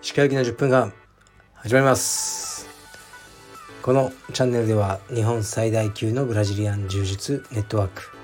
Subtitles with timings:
[0.00, 0.94] 石川行きの10分間
[1.52, 2.66] 始まります。
[3.82, 8.16] このチャンネルでは日本最大級のブラジリアン柔術ネットワーク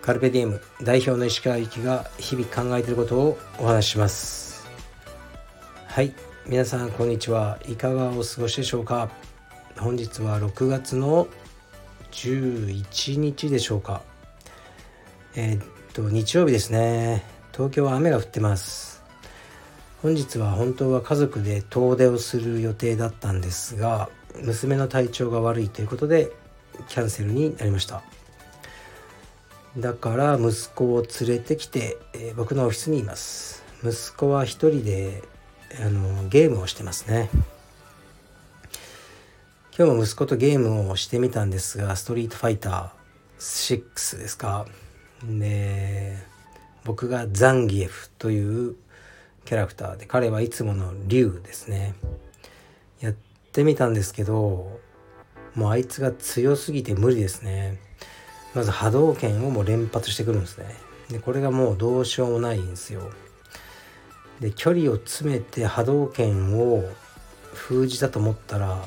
[0.00, 4.66] カルペディエム代表の石川行きが日々考えていることをお話しします。
[5.86, 6.14] はい。
[6.46, 7.58] 皆さんこんにちは。
[7.68, 9.10] いかがお過ごしでしょうか？
[9.76, 11.28] 本日は6月の
[12.12, 14.08] 11日でしょうか。
[15.36, 17.24] えー、っと日曜日ですね。
[17.52, 19.00] 東京は雨が降ってます。
[20.02, 24.08] 本日は本当は家族で遠出をする予定だったんですが
[24.42, 26.32] 娘の体調が悪いということで
[26.88, 28.02] キャンセルになりました。
[29.76, 33.62] だから息子を連れてきて、えー、僕のオフィスにいます。
[33.84, 35.22] 息子は一人で
[35.80, 37.30] あのゲームをしてますね。
[39.78, 44.66] 今日も息子とゲームをしてみたんですがストリートファイター6ですか。
[45.24, 46.16] で
[46.84, 48.76] 僕がザンギエフという
[49.44, 51.94] キャラクターで彼はいつもの竜ですね。
[53.00, 53.14] やっ
[53.52, 54.80] てみたんですけど
[55.54, 57.78] もうあいつが強すぎて無理ですね。
[58.54, 60.74] まず波動拳をもう連発してくるんですね。
[61.10, 63.10] でこれがもうどうしようもないんですよ。
[64.40, 66.88] で距離を詰めて波動拳を
[67.52, 68.82] 封じたと思ったら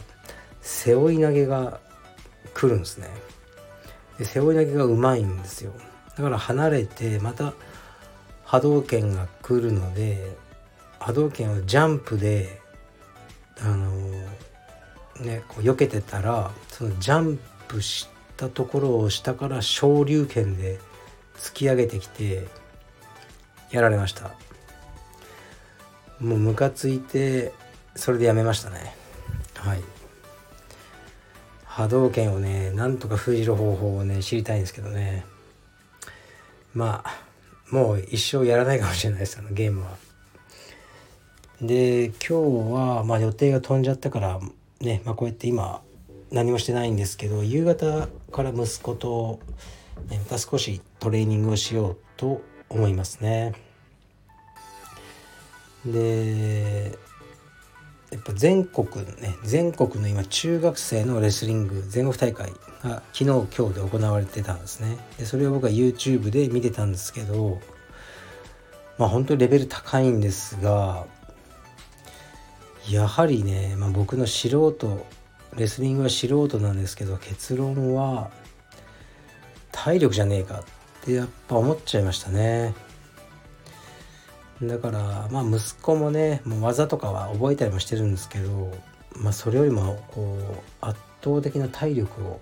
[0.61, 1.79] 背負い投げが
[2.53, 3.09] 来るんですね。
[4.17, 5.73] で背負い投げがうまいんですよ。
[6.15, 7.53] だから離れてまた
[8.45, 10.35] 波動拳が来るので
[10.99, 12.61] 波動拳をジャンプで
[13.61, 13.91] あの
[15.21, 20.79] ねこう避けてたらそのジャンプしたところを下から昇竜拳で
[21.37, 22.47] 突き上げてきて
[23.71, 24.31] やられました。
[26.19, 27.53] もうムカついて
[27.95, 28.95] それでやめましたね。
[29.55, 29.81] はい。
[31.65, 35.25] 波動拳をねなんとか封じる方法をね知りたいんですけどね。
[36.73, 37.33] まあ
[37.73, 39.97] もう一生やらないかもしれないですあのゲームは。
[41.61, 42.33] で今日
[42.73, 44.39] はまあ予定が飛んじゃったから
[44.81, 45.81] ね、まあ、こうやって今
[46.31, 49.39] 何もしてないんですけど夕方から息子と、
[50.09, 53.53] ね、また少しトレーニングをしようと思いますね。
[55.85, 56.97] で
[58.13, 58.87] やっぱ全国
[59.21, 62.51] ね全国の今中学生のレスリング全国大会
[62.83, 64.97] が昨日今日で行われてたんですね。
[65.17, 67.59] でそれを僕は YouTube で見てたんですけど
[68.99, 71.07] まあ本当にレベル高いんですが
[72.87, 75.05] やはりね、まあ、僕の素人
[75.55, 78.29] レスリングは素人なんですけど結論は
[79.71, 80.63] 体力じゃねえかっ
[81.01, 82.75] てやっぱ思っちゃいましたね。
[84.61, 88.71] だからまあ息子もねもう技とかは覚えたりもしてるんですけど
[89.15, 90.37] まあそれよりもこ
[90.81, 92.41] う圧倒的な体力を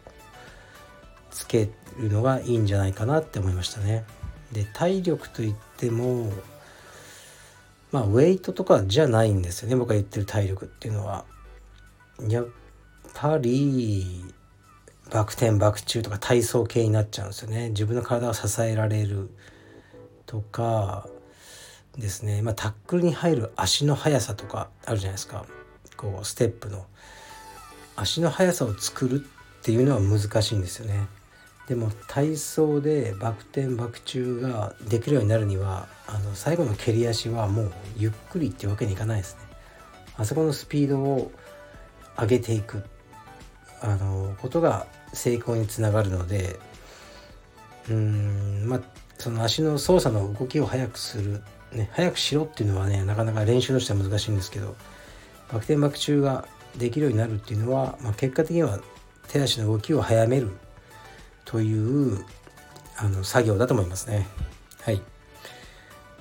[1.31, 4.03] つけるのがいいんじゃないかなって思いましたね。
[4.51, 6.31] で体力といっても
[7.91, 11.25] まあウェイトとかじゃないんですよね僕が言ってる体力っていうのは。
[12.27, 12.47] やっ
[13.15, 14.23] ぱり
[15.11, 17.69] バク転バク宙とか体操系になっちゃうんですよね。
[17.69, 19.29] 自分の体を支えられる
[20.25, 21.07] とか
[21.97, 25.45] ですね、まあ、タックルに入る足の速さとかあるじゃないですか。
[25.97, 26.85] こうステップの。
[27.95, 31.07] 足の速さを作るっていうのは難しいんですよね。
[31.67, 39.41] でも体操でバク転バク宙ができるようになるにはあの最後の蹴り足はもうゆっくりっていうわけにいかないですね。
[40.17, 41.31] あそこのスピードを
[42.19, 42.83] 上げていく。
[43.81, 46.59] あのことが成功につながるので
[47.89, 48.81] うんまあ
[49.17, 51.43] その足の操作の動きを速くする。
[51.73, 54.75] ね、早くしろっていうのはねなかなか練習としては難しいんですけど
[55.51, 56.45] バク転バク宙が
[56.77, 58.79] できるようになるっていうのは、まあ、結果的には
[59.27, 60.51] 手足の動きを速める
[61.45, 62.25] という
[62.97, 64.27] あの作業だと思いますね。
[64.81, 65.01] はい。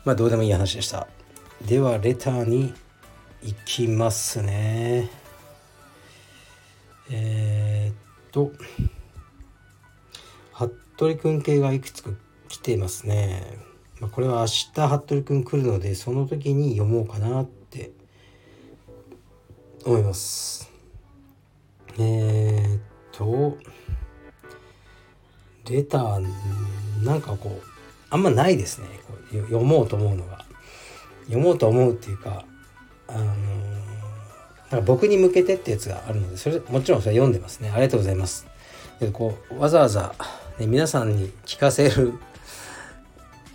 [0.05, 1.06] まあどうでもいい話でした。
[1.66, 2.72] ではレターに
[3.43, 5.10] 行きますね。
[7.10, 7.94] えー、っ
[8.31, 8.53] と
[11.00, 12.10] 服部君系がいくつか
[12.49, 13.70] 来ていますね。
[14.00, 17.92] まあ、これは明日服部くん来るのでその時に読もうかなって
[19.84, 20.70] 思います。
[21.98, 22.80] えー、っ
[23.12, 23.58] と
[25.70, 27.66] レターなんかこう
[28.08, 28.86] あんまないですね。
[29.32, 30.44] 読もうと思うのが。
[31.26, 32.44] 読もうと思うっていうか
[33.06, 37.70] あの、なんか僕に向けてってやつがあるのでそれもちろんそれ読んでますね。
[37.70, 38.47] ありがとうございます。
[38.98, 40.14] でこうわざわざ、
[40.58, 42.14] ね、皆さんに聞かせる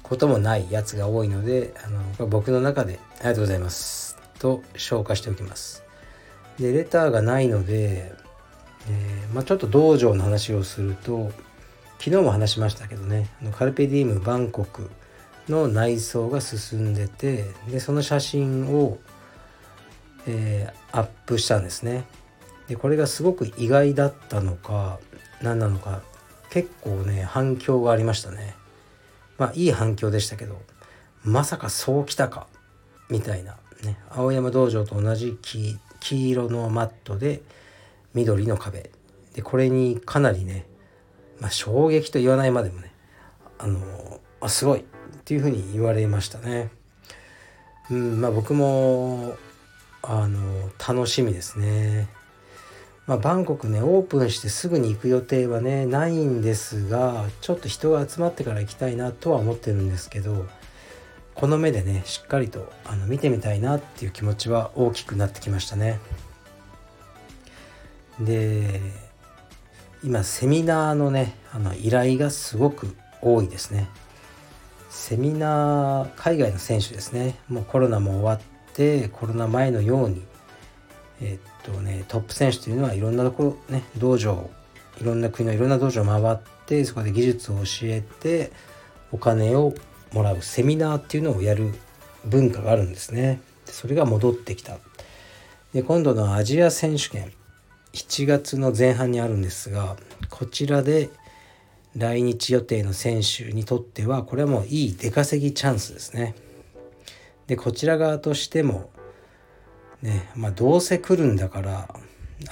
[0.07, 1.89] こともないやつが多いのであ
[2.21, 5.83] の僕の中で「ありがとうございます」と消化しておきます。
[6.59, 8.13] でレターがないので、
[8.87, 11.31] えー、まあ、ちょっと道場の話をすると
[11.97, 14.89] 昨日も話しましたけどねカルペディウムバンコク
[15.49, 18.99] の内装が進んでてでその写真を、
[20.27, 22.05] えー、アップしたんですね。
[22.67, 24.99] でこれがすごく意外だったのか
[25.41, 26.03] 何なのか
[26.51, 28.55] 結構ね反響がありましたね。
[29.37, 30.61] まあいい反響でしたけど
[31.23, 32.47] まさかそうきたか
[33.09, 35.79] みたいなね青山道場と同じ黄
[36.29, 37.41] 色のマットで
[38.13, 38.91] 緑の壁
[39.33, 40.65] でこれにかなりね、
[41.39, 42.93] まあ、衝撃と言わないまでもね
[43.57, 44.83] あのあすごいっ
[45.25, 46.69] ていうふうに言われましたね。
[47.89, 49.35] うんまあ、僕も
[50.01, 52.07] あの楽しみですね。
[53.07, 60.47] まあ、バンコクねオープンしてすぐに行く予定はねないんですがちょっと人が集まってから行きたいなとは思ってるんですけど
[61.35, 65.99] この目でねしっかりとあの見てみたいなっていう気持ちは大きくなってきましたね。
[68.19, 68.79] で
[70.03, 73.89] 今セミナーのねあの依頼がすごく多いですね。
[74.89, 78.39] セミナー海外の選手ですねもうコロナも終わっ
[78.73, 80.23] てコロナ前のように
[81.21, 84.49] えっとねトップ選手というのはいろんなところね道場
[84.99, 88.51] いろんな国のいろんな道場を回ってそこで技術を教えて
[89.11, 89.73] お金を
[90.13, 91.73] もらうセミナーっていうのをやる
[92.25, 94.77] 文化があるんですねそれが戻ってきた
[95.73, 97.31] で今度のアジア選手権
[97.93, 99.95] 7月の前半にあるんですが
[100.29, 101.09] こちらで
[101.95, 106.35] 来日予定の選手にとってはこれはもういい出稼ぎチャンスですね。
[107.47, 108.89] でこちら側としても
[110.05, 111.89] ねまあどうせ来るんだから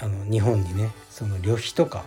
[0.02, 2.04] あの日本にねその旅費とか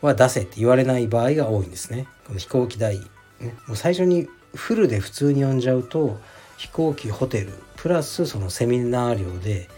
[0.00, 2.06] は出せって言われない場合が多いんですね。
[2.26, 2.98] この飛行機代、
[3.40, 6.18] ね、もう最初にフルで普通に呼んじゃうと
[6.56, 9.68] 飛行機ホテルプラスそのセミナー料で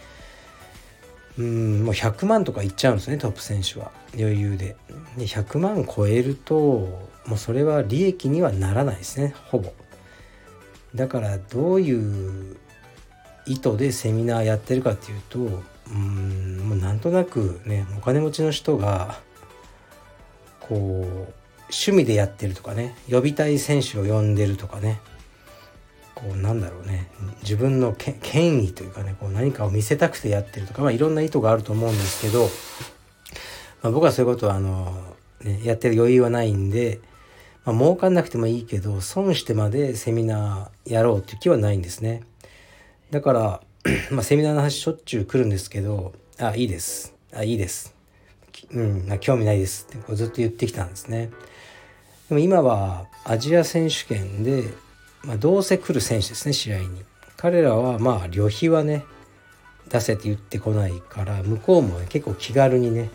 [1.39, 3.91] うんもう100万とかいっちゃうんですねトップ選手は。
[4.15, 4.77] 余裕で。
[5.17, 6.55] で100万超えると
[7.27, 9.73] もうそれは利益にはならないですねほぼ。
[10.95, 12.57] だからどういう
[13.47, 15.39] 意図でセミナーやってるかっていうと
[15.91, 19.19] うんもうなんとなくねお金持ちの人が
[20.61, 20.79] こう
[21.73, 25.01] 趣味でやってるとかね呼びたい選手を呼んでるとかね
[26.15, 27.11] こうなんだろうね
[27.43, 32.49] 自分の権威というかねこう何かを見せたくてやってるとか、まあ、いろんな意図があると思うんですけど、
[33.83, 34.95] まあ、僕はそういうことはあの、
[35.43, 37.01] ね、やってる余裕はないんで、
[37.65, 42.23] まあ、儲かんなくてもいいけど損してまでセミナーやろうっていう気はないんですね。
[43.13, 43.61] だから
[44.11, 47.15] まあセミナーの話しょっちゅう来るんですけど「あいいです。
[47.33, 47.95] あいいです」
[48.73, 49.87] うん、興味ないです。
[49.89, 51.31] ってこうずっと言ってきたんですね。
[52.29, 54.65] でも今はアジア選手権で
[55.25, 57.05] まあ、どうせ来る選手ですね試合に。
[57.37, 59.05] 彼らはまあ旅費はね
[59.89, 63.11] 出せって言ってこないから向こうも、ね、結構気軽にね、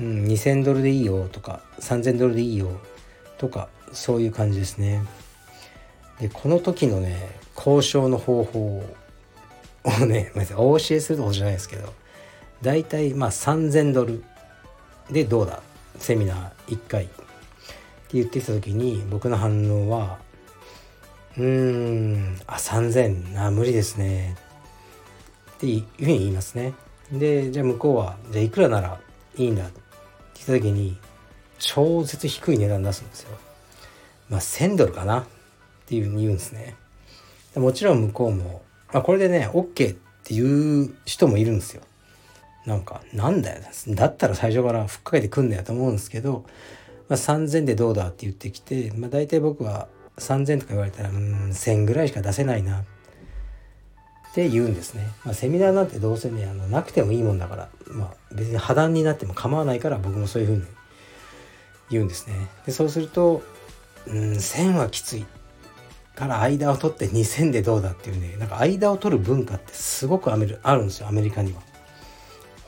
[0.00, 2.80] うん、2,000ドルでいいよとか3,000ドルでいいよ
[3.38, 5.02] とかそういう感じですね。
[6.20, 8.84] でこの時のね交渉の方法
[9.84, 11.92] をね お教えするとこじゃないですけど
[12.62, 14.24] 大体まあ3,000ドル
[15.10, 15.62] でどうだ？
[15.98, 17.14] セミナー1回って
[18.12, 20.18] 言ってきた時に僕の反応は
[21.38, 24.36] うーん、あ、3000、あ、無理ですね。
[25.52, 26.74] っていうふうに言いますね。
[27.12, 29.00] で、じゃあ向こうは、じゃあいくらなら
[29.36, 29.64] いいんだ？
[29.64, 29.80] って
[30.46, 30.98] 言った時に、
[31.60, 33.38] 超絶低い値段出すんですよ。
[34.28, 35.26] まあ、1000ドルかな
[35.88, 36.76] っていうふうに言うんですね。
[37.56, 38.60] もちろん向こうも、
[38.92, 41.82] まあ、これでね、OK っていう人もいるんですよ。
[42.66, 43.62] なんか、なんだよ。
[43.88, 46.44] だったら最初からふっかけてくんだよと思うんですけど、
[47.08, 52.84] まあ、3000でどうだって言ってきて、まあ、大体僕は3,000とか言われたらうん1,000ぐらいしか出せないなっ
[54.34, 60.64] て言うんですね、まあ、セミナーなんてどうせねあのなくてもいいもんだから、まあ、別に破談になっても構わないから僕もそういうふうに
[61.90, 62.34] 言うんですね
[62.66, 63.42] でそうすると
[64.06, 65.26] うん1,000はきつい
[66.18, 71.62] から間を取って2,000でどうだっていうねなんか間を取る文化ってすごくアメリあるんですよアメリカには。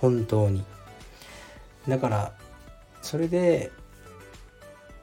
[0.00, 0.64] 本当に。
[1.88, 2.32] だから
[3.02, 3.72] それで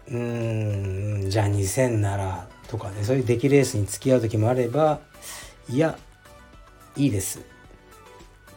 [0.07, 5.01] うーんじゃあ2000ならとかねそういう出来レースに付き合う時もあれば
[5.69, 5.97] いや
[6.95, 7.39] いいです。
[7.39, 7.41] っ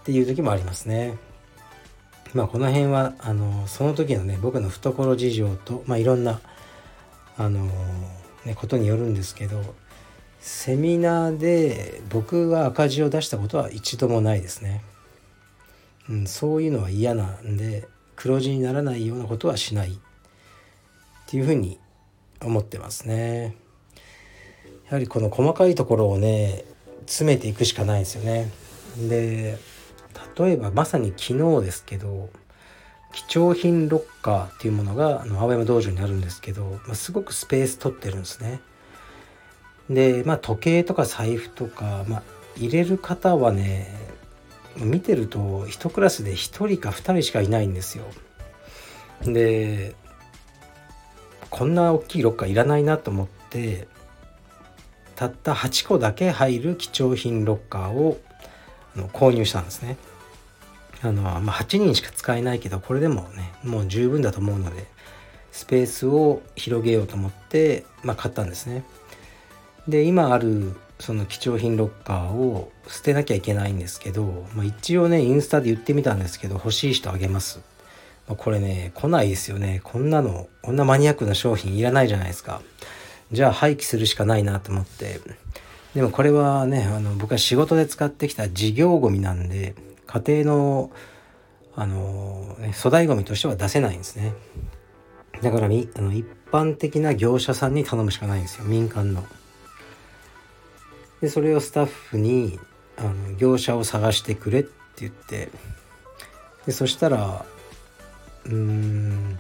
[0.05, 1.19] ていう時もありますね。
[2.33, 6.41] まあこの辺はあのその時のね僕の懐事情と、まあ、いろんな
[7.41, 7.71] あの、
[8.45, 9.75] ね、ことによるんですけど
[10.41, 14.83] セミナーで僕が赤字を出したことは一度もないですね。
[16.09, 19.95] うん、そういうのは嫌なんで黒字にならないようなことはしないっ
[21.27, 21.79] ていうふうに
[22.43, 23.55] 思ってますね。
[24.87, 26.65] やはりこの細かいところをね
[27.07, 28.51] 詰めていくしかないですよね。
[29.09, 29.59] で
[30.39, 32.31] 例えばまさに昨日ですけど
[33.13, 38.61] 貴重品ロッカーっていうものがあの青山道場にあるんですけど、まあ、すごくスペース取ってるんですね。
[39.89, 42.23] でまあ時計とか財布とか、まあ、
[42.57, 43.89] 入れる方はね
[44.77, 46.35] 見てると1クラスで1
[46.69, 48.05] 人か2人しかいないんですよ。
[49.23, 49.95] で
[51.51, 53.89] こんな大きいロッカーいらないなと思って
[55.17, 58.19] たった8個だけ入る貴重品ロッカーを
[59.13, 59.99] 購入したんですね。
[61.03, 64.87] あの、まあ、8人しか使えないけどこれでもねもう十分だと思うので
[65.53, 68.85] スペースを広げようと思って、まあ、買ったんですね。
[69.89, 77.61] で今あるその貴重品ロッカーを捨てなきゃいけないんですけど、まあ、一応ねインスタで言ってみたんですけど欲しい人あげます。
[78.29, 82.63] まあ、これね来ないですよねこんなのこんなマニアックな商品いらないじゃないですか。
[83.33, 85.21] じゃあ廃棄するしかないなと思って
[85.95, 89.75] でもこれはねあの僕は仕事で使ってきた事業ゴミなんで
[90.11, 90.91] 家庭の
[91.77, 94.35] あの、ね、粗大ゴミとしては出せないんですね。
[95.41, 98.65] だからみあの一般的な業者さんに頼むしかないんですよ。
[98.65, 99.25] 民間の。
[101.21, 102.59] でそれをスタッフに
[102.97, 105.49] あの業者を探してくれって言って。
[106.67, 107.45] でそしたら
[108.47, 109.39] うーん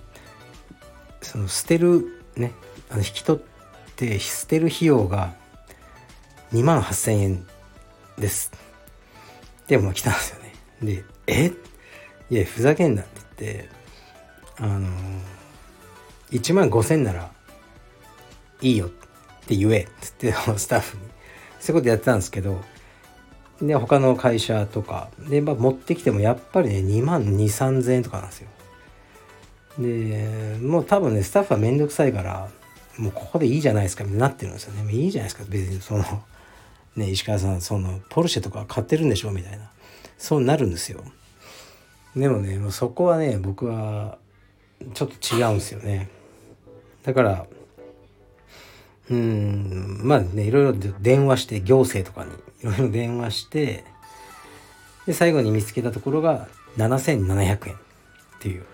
[1.21, 2.53] その捨てるね
[2.91, 5.35] あの引き取って捨てる費用が
[6.53, 7.47] 2万8,000円
[8.19, 8.53] です。
[9.67, 10.40] でも来たんですよ
[10.83, 11.53] で「え？
[12.31, 13.11] いやふざけんな」って
[13.45, 13.69] 言って
[14.59, 14.89] あの
[16.31, 17.31] 1万5,000なら
[18.61, 18.89] いいよっ
[19.47, 21.03] て言えっつって スタッフに。
[21.61, 22.63] そういうことやってたんですけど
[23.61, 28.49] で他の会社とかで、まあ、持ってきてもやっぱりね2万2 3 0 0円とかなんですよ。
[29.79, 32.49] でもう多分ねスタッフは面倒くさいから
[32.97, 34.91] もうここでいいじゃないですかみたいになってるんですよね。
[34.93, 36.05] いいじゃないですか別にその
[36.97, 39.71] ね石川さんそのポルシェとか買ってるんでしょみたいな。
[40.21, 41.03] そうなるんですよ。
[42.15, 44.19] でもねもうそこはね僕は
[44.95, 46.09] ちょっと違うんですよね。
[47.03, 47.47] だから
[49.11, 52.33] うんまあねいろいろ電話して行政とかに。
[52.61, 53.85] いろいろ電話して
[55.07, 56.47] で最後に見つけたところが
[56.77, 57.79] 7700円っ
[58.39, 58.65] ていう、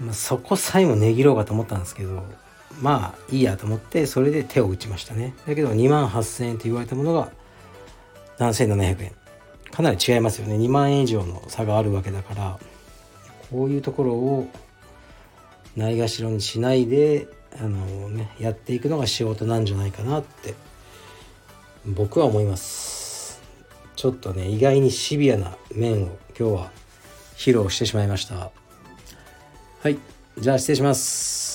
[0.00, 2.24] まあ、そこさえも値切ろうかと思ったんですけど
[2.80, 5.34] まあいいやと思ってそれで手を打ちましたね。
[5.46, 7.30] だけど2万8000円と言われたものが
[8.38, 9.12] 7700円
[9.70, 10.56] かなり違いますよね。
[10.56, 12.58] 2万円以上の差があるわけだから
[13.50, 14.48] こういうところを
[15.76, 20.54] ないがしろにしないであのねやっていくのが仕事なんじゃないかなって
[21.84, 23.40] 僕は思います。
[23.94, 26.70] ちょっとね意外にシビアな面を今日は
[27.36, 28.50] 披露してしまいました。
[29.80, 29.98] はい。
[30.38, 31.45] じゃあ失礼します。